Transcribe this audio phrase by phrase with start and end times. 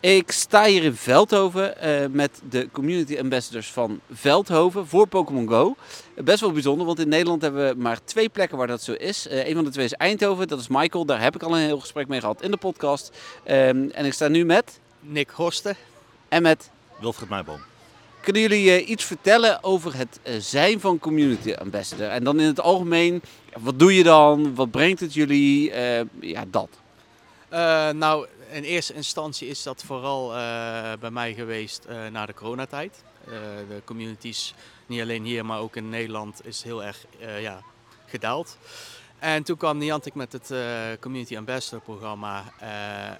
[0.00, 5.76] Ik sta hier in Veldhoven uh, met de community ambassadors van Veldhoven voor Pokémon Go.
[6.16, 9.26] Best wel bijzonder, want in Nederland hebben we maar twee plekken waar dat zo is.
[9.26, 11.04] Uh, een van de twee is Eindhoven, dat is Michael.
[11.04, 13.16] Daar heb ik al een heel gesprek mee gehad in de podcast.
[13.44, 14.80] Um, en ik sta nu met...
[15.00, 15.76] Nick Horsten.
[16.28, 16.70] En met...
[17.00, 17.60] Wilfried Meijboom.
[18.20, 22.08] Kunnen jullie uh, iets vertellen over het zijn van community ambassador?
[22.08, 23.22] En dan in het algemeen,
[23.58, 24.54] wat doe je dan?
[24.54, 25.72] Wat brengt het jullie?
[26.20, 26.68] ja, dat.
[27.94, 33.02] nou, in eerste instantie is dat vooral uh, bij mij geweest uh, na de coronatijd.
[33.28, 33.34] Uh,
[33.68, 34.54] de communities,
[34.86, 37.06] niet alleen hier, maar ook in Nederland, is heel erg
[37.40, 37.62] ja,
[38.06, 38.56] gedaald.
[39.18, 40.52] En toen kwam Niantic met het
[41.00, 42.52] Community Ambassador programma.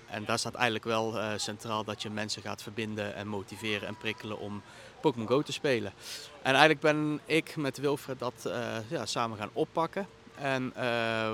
[0.07, 4.39] en daar staat eigenlijk wel centraal dat je mensen gaat verbinden en motiveren en prikkelen
[4.39, 4.63] om
[5.01, 5.93] Pokémon Go te spelen.
[6.43, 8.51] En eigenlijk ben ik met Wilfred dat
[8.89, 10.07] ja, samen gaan oppakken.
[10.41, 10.73] En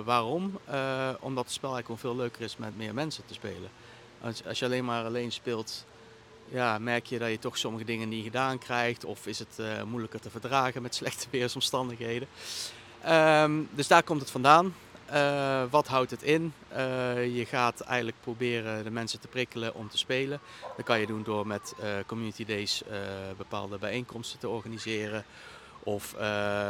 [0.05, 0.59] waarom?
[1.21, 3.71] omdat het spel eigenlijk veel leuker is met meer mensen te spelen.
[4.21, 5.85] Als, als je alleen maar alleen speelt,
[6.49, 9.05] ja, merk je dat je toch sommige dingen niet gedaan krijgt.
[9.05, 12.29] Of is het uh, moeilijker te verdragen met slechte weersomstandigheden.
[13.09, 14.75] Um, dus daar komt het vandaan.
[15.71, 16.53] Wat houdt het in?
[17.33, 20.41] Je gaat eigenlijk proberen de mensen te prikkelen om te spelen.
[20.77, 21.75] Dat kan je doen door met
[22.07, 22.83] community days
[23.37, 25.25] bepaalde bijeenkomsten te organiseren.
[25.87, 26.15] Of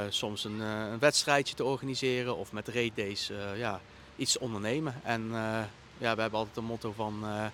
[0.08, 2.36] soms een, een, wedstrijdje te organiseren.
[2.36, 3.80] Of met raid days ja,
[4.16, 4.94] iets ondernemen.
[5.02, 5.32] En
[5.98, 7.44] ja, we hebben altijd een motto van uh,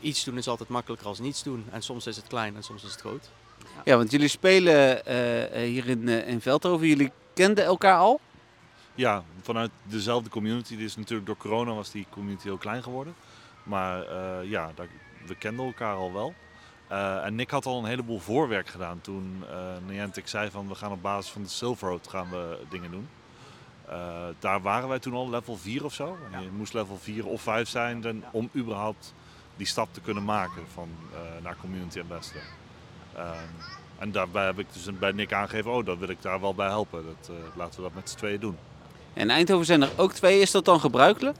[0.00, 1.66] iets doen is altijd makkelijker als niets doen.
[1.70, 3.30] En soms is het klein en soms is het groot.
[3.84, 6.86] Ja, want jullie spelen uh, hier in, uh, in Veldhoven.
[6.86, 8.20] Jullie kenden elkaar al?
[8.94, 10.76] Ja, vanuit dezelfde community.
[10.76, 13.14] Dus natuurlijk door corona was die community heel klein geworden.
[13.62, 14.14] Maar
[14.46, 14.88] ja, daar,
[15.26, 16.34] we kenden elkaar al wel.
[17.24, 19.44] En Nick had al een heleboel voorwerk gedaan toen
[19.86, 23.08] Niantic zei van we gaan op basis van de Silver Road gaan we dingen doen.
[23.90, 23.96] Uh,
[24.38, 26.18] daar waren wij toen al level 4 of zo.
[26.30, 26.38] Ja.
[26.38, 29.14] Je moest level 4 of 5 zijn dan, om überhaupt
[29.56, 32.42] die stap te kunnen maken van, uh, naar Community Ambassador.
[33.16, 33.30] Uh,
[33.98, 36.68] en daarbij heb ik dus bij Nick aangegeven, oh, dat wil ik daar wel bij
[36.68, 37.04] helpen.
[37.04, 38.56] Dat, uh, laten we dat met z'n tweeën doen.
[39.12, 40.40] En Eindhoven zijn er ook twee.
[40.40, 41.36] Is dat dan gebruikelijk?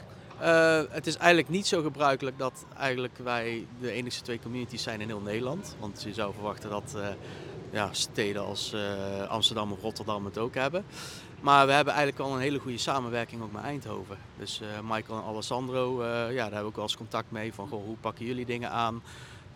[0.91, 5.09] Het is eigenlijk niet zo gebruikelijk dat eigenlijk wij de enige twee communities zijn in
[5.09, 5.77] heel Nederland.
[5.79, 6.97] Want je zou verwachten dat
[7.71, 8.75] ja, steden als
[9.29, 10.85] Amsterdam of Rotterdam het ook hebben.
[11.41, 14.19] Maar we hebben eigenlijk al een hele goede samenwerking ook met Eindhoven.
[14.39, 17.85] Dus Michael en Alessandro, ja, daar hebben we ook wel eens contact mee van goh,
[17.85, 19.03] hoe pakken jullie dingen aan.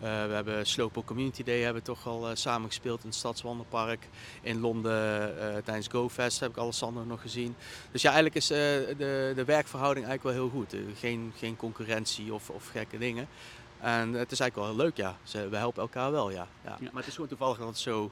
[0.03, 4.07] Uh, we hebben Slopo Community Day hebben we toch al samen gespeeld in het Stadswandelpark.
[4.41, 5.33] In Londen
[5.63, 7.55] tijdens GoFest heb ik Alessandro nog gezien.
[7.91, 10.75] Dus ja, eigenlijk is de, de werkverhouding eigenlijk wel heel goed.
[10.99, 13.27] geen, geen concurrentie of, of gekke dingen.
[13.79, 15.17] En het is eigenlijk wel heel leuk, ja.
[15.49, 16.47] we helpen elkaar wel, ja.
[16.63, 16.77] ja.
[16.79, 18.11] Maar het is gewoon toevallig dat het zo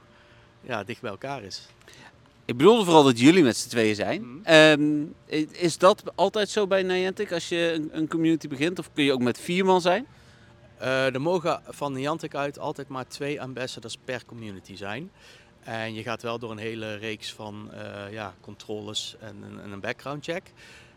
[0.60, 1.66] ja, dicht bij elkaar is.
[2.44, 4.22] Ik bedoelde vooral dat jullie met z'n tweeën zijn.
[4.22, 4.42] Mm.
[4.46, 5.14] Um,
[5.50, 8.78] is dat altijd zo bij Niantic als je een, een, community begint?
[8.78, 10.06] Of kun je ook met vier man zijn?
[10.84, 15.10] Uh, er mogen van Niantic uit altijd maar twee ambassadors per community zijn.
[15.62, 19.80] En je gaat wel door een hele reeks van uh, ja, controles en, en een
[19.80, 20.52] background check.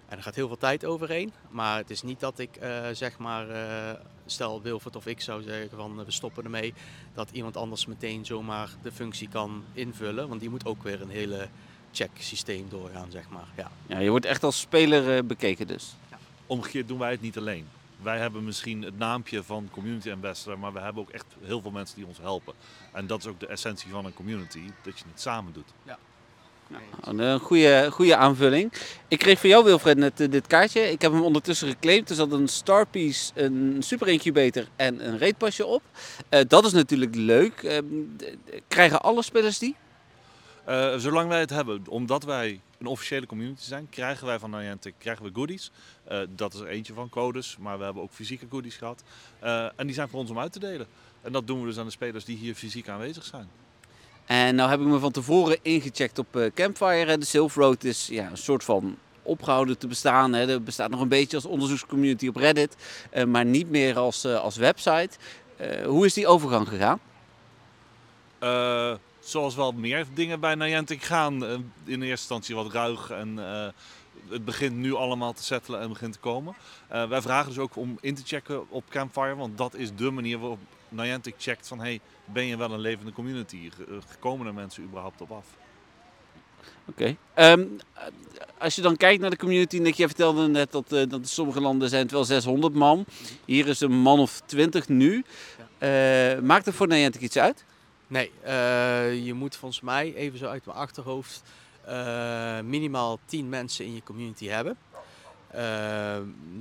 [0.08, 1.34] En er gaat heel veel tijd overheen.
[1.50, 3.92] Maar het is niet dat ik uh, zeg maar, uh,
[4.26, 6.74] stel Wilfred of ik zou zeggen van we stoppen ermee.
[7.14, 10.28] Dat iemand anders meteen zomaar de functie kan invullen.
[10.28, 11.48] Want die moet ook weer een hele
[11.92, 13.48] check systeem doorgaan zeg maar.
[13.56, 15.96] Ja, ja je wordt echt als speler uh, bekeken dus.
[16.10, 16.18] Ja.
[16.46, 17.68] Omgekeerd doen wij het niet alleen.
[18.02, 21.72] Wij hebben misschien het naampje van community ambassador, maar we hebben ook echt heel veel
[21.72, 22.54] mensen die ons helpen.
[22.92, 25.74] En dat is ook de essentie van een community, dat je het samen doet.
[25.84, 25.98] Ja.
[26.68, 28.74] Nou, een goede, goede aanvulling.
[29.08, 30.92] Ik kreeg van jou, Wilfred, net eh, dit kaartje.
[30.92, 32.10] Ik heb hem ondertussen geclaimd.
[32.10, 35.82] Er zat een Starpiece, een super incubator en een reetpasje op.
[36.30, 37.62] Uh, dat is natuurlijk leuk.
[37.62, 37.78] Uh,
[38.68, 39.76] krijgen alle spelers die?
[40.70, 44.94] Uh, zolang wij het hebben, omdat wij een officiële community zijn, krijgen wij van Niantic
[44.98, 45.72] krijgen we goodies.
[46.30, 49.04] dat is er eentje van codes, maar we hebben ook fysieke goodies gehad.
[49.76, 50.88] en die zijn voor ons om uit te delen.
[51.22, 53.50] En dat doen we dus aan de spelers die hier fysiek aanwezig zijn.
[54.26, 57.18] En nou heb ik me van tevoren ingecheckt op uh, Campfire.
[57.18, 60.34] De Silver Road is ja, een soort van opgehouden te bestaan.
[60.34, 60.50] Hè.
[60.50, 62.76] Er bestaat nog een beetje als onderzoekscommunity op Reddit,
[63.28, 65.10] maar niet meer als, als website.
[65.86, 67.00] hoe is die overgang gegaan?
[69.30, 71.44] Zoals wel meer dingen bij Niantic gaan.
[71.44, 73.38] in eerste instantie wat ruig en
[74.30, 76.56] het begint nu allemaal te settelen en begint te komen.
[76.88, 80.40] wij vragen dus ook om in te checken op Campfire, want dat is de manier
[80.40, 80.60] waarop
[80.90, 83.70] Niantic checkt van hey, ben je wel een levende community?
[84.20, 85.46] Komen er mensen überhaupt op af?
[86.86, 87.18] Oké.
[87.34, 87.52] Okay.
[87.52, 88.10] Um, ehm,
[88.58, 91.26] als je dan kijkt naar de community, Nick, jij vertelde net dat, uh, dat in
[91.26, 93.06] sommige landen zijn het wel 600 man.
[93.46, 95.24] Hier is een man of 20 nu.
[95.80, 97.66] Uh, maakt het voor Niantic iets uit?
[98.08, 101.44] Nee, uh, je moet volgens mij, even zo uit mijn achterhoofd,
[102.64, 104.78] minimaal 10 mensen in je community hebben.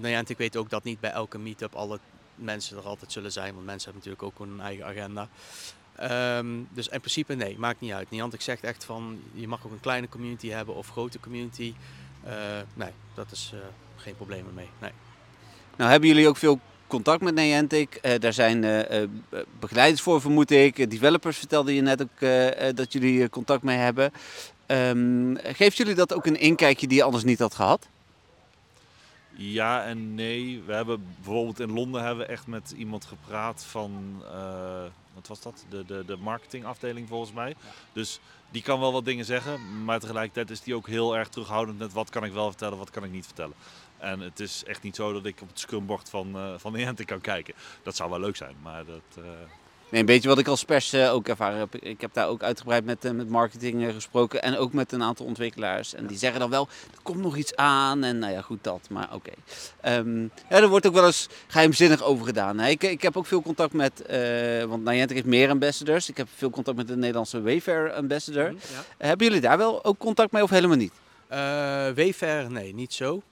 [0.00, 1.98] Niantic weet ook dat niet bij elke meetup alle
[2.34, 5.28] mensen er altijd zullen zijn, want mensen hebben natuurlijk ook een eigen agenda.
[5.96, 8.10] Ehm, dus in principe nee, maakt niet uit.
[8.10, 11.74] Niantic zegt echt van je mag ook een kleine community hebben of grote community.
[12.26, 12.32] Uh,
[12.74, 13.60] nee, dat is uh,
[13.96, 14.68] geen probleem mee.
[14.80, 14.90] Nee.
[15.76, 17.98] Nou hebben jullie ook veel contact met Niantic.
[18.02, 18.60] Uh, daar zijn
[19.58, 20.90] begeleiders voor, vermoed ik.
[20.90, 22.20] Developers vertelde je net ook
[22.76, 24.12] dat jullie contact mee hebben.
[24.66, 27.88] Um, geeft jullie dat ook een inkijkje die je anders niet had gehad?
[29.30, 30.62] Ja en nee.
[30.66, 34.22] We hebben bijvoorbeeld in Londen hebben we echt met iemand gepraat van,
[35.14, 35.64] wat was dat?
[35.68, 37.54] De, de, de marketingafdeling volgens mij.
[37.92, 41.78] Dus die kan wel wat dingen zeggen, maar tegelijkertijd is die ook heel erg terughoudend
[41.78, 43.54] met wat kan ik wel vertellen, wat kan ik niet vertellen.
[43.98, 47.06] En het is echt niet zo dat ik op het scrumbord van, uh, van Niantic
[47.06, 47.54] kan kijken.
[47.82, 49.24] Dat zou wel leuk zijn, maar dat...
[49.24, 49.24] Uh,
[49.90, 51.74] Nee, een beetje wat ik als pers uh, ook ervaren heb.
[51.74, 55.02] Ik heb daar ook uitgebreid met, uh, met marketing uh, gesproken en ook met een
[55.02, 55.94] aantal ontwikkelaars.
[55.94, 58.88] En die zeggen dan wel, er komt nog iets aan en nou ja, goed dat,
[58.90, 59.30] maar oké.
[59.80, 59.96] Okay.
[59.96, 62.60] Um, ja, er wordt ook wel eens geheimzinnig over gedaan.
[62.60, 64.02] Ik, ik heb ook veel contact met,
[64.68, 66.08] want Niantic heeft meer ambassadors.
[66.08, 68.52] Ik heb veel contact met de Nederlandse Wayfair ambassador.
[68.52, 68.58] Ja.
[68.98, 70.92] Hebben jullie daar wel ook contact mee of helemaal niet?
[71.28, 73.22] Wayfair, nee, niet zo.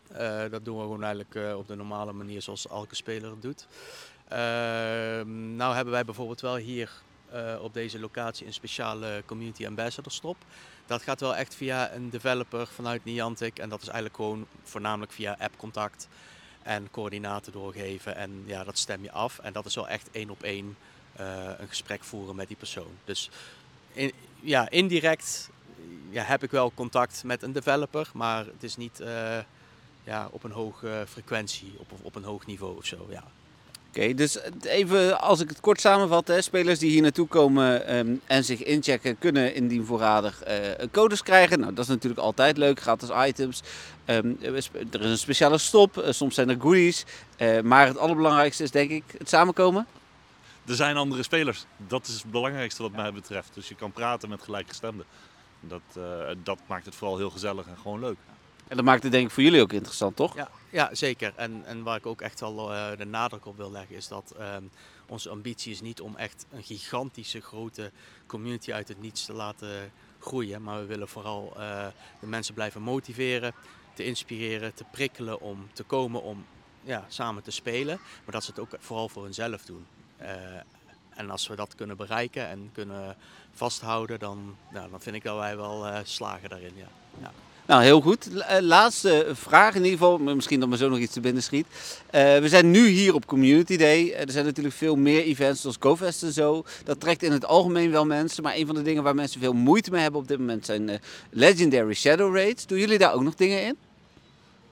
[0.51, 3.67] dat doen we gewoon eigenlijk op de normale manier zoals elke speler het doet.
[4.29, 6.91] Ehm, nou hebben wij bijvoorbeeld wel hier
[7.35, 10.37] uh, op deze locatie een speciale community ambassador stop.
[10.87, 15.13] Dat gaat wel echt via een developer vanuit Niantic en dat is eigenlijk gewoon voornamelijk
[15.13, 16.09] via appcontact
[16.63, 20.31] en coördinaten doorgeven en ja, dat stem je af en dat is wel echt één
[20.31, 20.77] op één
[21.21, 22.99] uh, een gesprek voeren met die persoon.
[23.05, 23.31] Dus
[24.41, 25.51] ja, indirect
[26.11, 29.39] ja, heb ik wel contact met een developer, maar het is niet uh,
[30.05, 33.07] ja, op een hoge frequentie, op, op een hoog niveau of zo.
[33.11, 33.25] Ja.
[33.89, 38.21] Oké, dus even als ik het kort samenvat, hè, spelers die hier naartoe komen um,
[38.27, 41.61] en zich inchecken, kunnen indien voorradig uh, codes krijgen.
[41.61, 43.63] Nou, dat is natuurlijk altijd leuk, gratis items.
[44.07, 47.05] Um, er is een speciale stop, uh, soms zijn er goodies.
[47.39, 49.87] Uh, maar het allerbelangrijkste is denk ik het samenkomen.
[50.67, 53.51] Er zijn andere spelers, dat is het belangrijkste wat mij betreft.
[53.55, 55.07] Dus je kan praten met gelijkgestemden.
[55.69, 56.05] Dat,
[56.43, 58.17] dat maakt het vooral heel gezellig en gewoon leuk.
[58.69, 60.35] En dat maakt het denk ik voor jullie ook interessant, toch?
[60.35, 61.33] Ja, ja zeker.
[61.37, 64.35] En, en waar ik ook echt wel uh, de nadruk op wil leggen is dat
[64.41, 64.71] um,
[65.07, 67.91] onze ambitie is niet om echt een gigantische grote
[68.27, 70.63] community uit het niets te laten groeien.
[70.63, 71.87] Maar we willen vooral uh,
[72.21, 73.55] de mensen blijven motiveren,
[73.95, 76.47] te inspireren, te prikkelen om te komen om
[76.83, 77.99] ja, samen te spelen.
[78.25, 79.87] Maar dat ze het ook vooral voor hunzelf doen.
[81.15, 83.17] En als we dat kunnen bereiken en kunnen
[83.55, 86.73] vasthouden, dan, nou, dan vind ik dat wij wel slagen daarin.
[86.77, 86.89] Ja.
[87.21, 87.33] ja.
[87.67, 88.41] Nou, heel goed.
[88.41, 90.19] Eh, laatste vraag in ieder geval.
[90.19, 91.67] Misschien dat me zo nog iets te binnen schiet.
[91.67, 94.13] Uh, we zijn nu hier op Community Day.
[94.13, 96.65] Er zijn natuurlijk veel meer events zoals GoFest en zo.
[96.85, 98.43] Dat trekt in het algemeen wel mensen.
[98.43, 100.89] Maar een van de dingen waar mensen veel moeite mee hebben op dit moment zijn
[100.89, 100.97] uh,
[101.31, 102.67] Legendary Shadow Raids.
[102.67, 103.77] Doen jullie daar ook nog dingen in?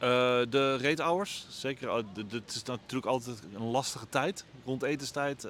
[0.03, 0.09] Uh,
[0.50, 1.94] de raid hours, zeker.
[1.94, 4.44] Het is natuurlijk altijd een lastige tijd.
[4.65, 5.47] Rond etenstijd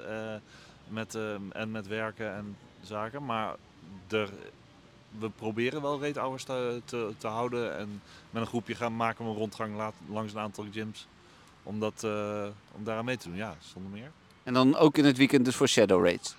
[0.89, 1.19] met,
[1.53, 3.25] en met werken en zaken.
[3.25, 3.55] Maar
[4.09, 4.31] er
[5.19, 7.79] we proberen wel rate hours te, te, te, houden.
[7.79, 11.07] En met een groepje gaan maken we een rondgang langs een aantal gyms.
[11.63, 14.11] Om, dat, uh, om daaraan mee te doen, ja, zonder meer.
[14.43, 16.35] En dan ook in het weekend dus voor shadow raids?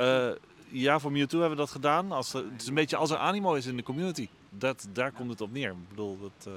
[0.00, 0.28] Uh,
[0.68, 2.12] ja, voor Mewtwo hebben we dat gedaan.
[2.12, 4.28] Als er, het is een beetje als er animo is in de community.
[4.50, 5.70] Dat, daar komt het op neer.
[5.70, 6.46] Ik bedoel, dat...
[6.52, 6.54] Uh...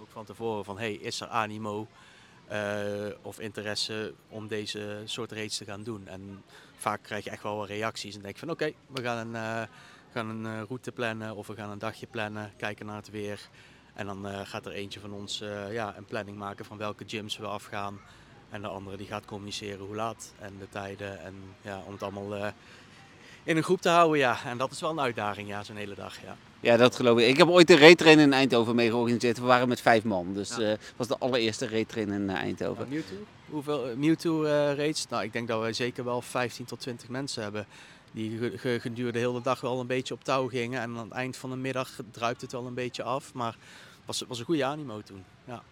[0.00, 1.86] Ook van tevoren van, hey, is er animo
[3.22, 6.08] of interesse om deze soort raids te gaan doen?
[6.08, 6.42] En
[6.76, 9.68] vaak krijg je echt wel wat reacties en denk je van, oké, we gaan een
[10.12, 13.10] we gaan een eh, route plannen of we gaan een dagje plannen, kijken naar het
[13.10, 13.48] weer.
[13.94, 15.38] En dan gaat er eentje van ons
[15.70, 18.00] ja, een planning maken van welke gyms we afgaan.
[18.50, 21.20] En de andere die gaat communiceren hoe laat en de tijden.
[21.20, 22.52] En ja, om het allemaal
[23.48, 24.18] in een groep te houden.
[24.18, 24.38] Ja.
[24.44, 26.22] En dat is wel een uitdaging, ja, zo'n hele dag.
[26.22, 26.36] Ja.
[26.60, 27.26] ja, dat geloof ik.
[27.26, 29.38] Ik heb ooit een reetrain in Eindhoven mee georganiseerd.
[29.38, 30.34] We waren met vijf man.
[30.34, 32.84] Dus het was de allereerste reetrain in Eindhoven.
[32.84, 33.16] Ja, Mewtwo?
[33.50, 34.42] Hoeveel Mewtwo
[34.76, 35.06] raids?
[35.08, 37.66] Nou, ik denk dat we zeker wel 15 tot 20 mensen hebben
[38.12, 40.80] die gedurende de hele dag wel een beetje op touw gingen.
[40.80, 43.34] En aan het eind van de middag druipt het wel een beetje af.
[43.34, 45.24] Maar het was, was een goede animo toen.
[45.44, 45.62] Ja.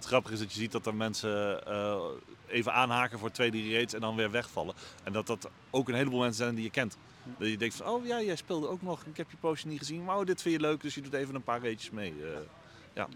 [0.00, 2.00] Het grappige is dat je ziet dat er mensen uh,
[2.46, 4.74] even aanhaken voor twee, drie raids en dan weer wegvallen.
[5.04, 6.96] En dat dat ook een heleboel mensen zijn die je kent.
[7.38, 9.78] Dat je denkt van, oh ja, jij speelde ook nog, ik heb je postje niet
[9.78, 12.14] gezien, maar dit vind je leuk, dus je doet even een paar raidjes mee.
[12.20, 12.26] Uh,
[12.94, 13.08] ja.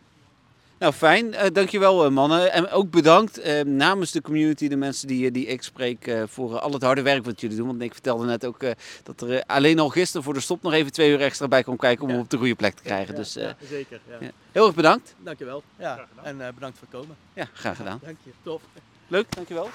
[0.78, 1.26] Nou, fijn.
[1.26, 2.52] Uh, dankjewel, uh, mannen.
[2.52, 6.73] En ook bedankt uh, namens de community, de mensen die, die ik spreek, voor al
[6.73, 7.66] het harde werk wat jullie doen.
[7.66, 8.61] Want ik vertelde net ook
[9.02, 11.76] dat er alleen al gisteren voor de stop nog even twee uur extra bij kon
[11.76, 12.14] kijken om ja.
[12.14, 13.14] hem op de goede plek te krijgen.
[13.14, 14.00] Ja, dus, ja, zeker.
[14.21, 14.31] Ja.
[14.52, 15.14] Heel erg bedankt.
[15.19, 15.62] Dankjewel.
[15.78, 16.07] Ja.
[16.23, 17.16] En bedankt voor het komen.
[17.33, 18.00] Ja, graag gedaan.
[18.02, 18.31] Dank je.
[18.43, 18.62] Tof.
[19.09, 19.71] Leuk, dankjewel.